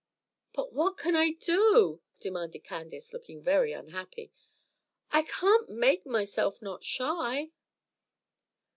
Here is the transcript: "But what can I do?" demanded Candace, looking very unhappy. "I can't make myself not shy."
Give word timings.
"But 0.53 0.73
what 0.73 0.97
can 0.97 1.15
I 1.15 1.33
do?" 1.33 2.01
demanded 2.19 2.63
Candace, 2.63 3.13
looking 3.13 3.43
very 3.43 3.71
unhappy. 3.71 4.31
"I 5.11 5.21
can't 5.21 5.69
make 5.69 6.07
myself 6.07 6.59
not 6.59 6.83
shy." 6.83 7.51